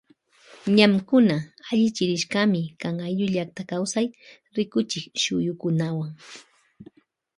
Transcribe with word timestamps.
Ñañnkuna 0.77 1.37
allichirishkami 1.69 2.61
kan 2.81 2.95
ayllu 3.05 3.25
llakta 3.35 3.61
kawsay 3.71 4.07
rikuchik 4.55 5.05
shuyukunawan. 5.21 6.11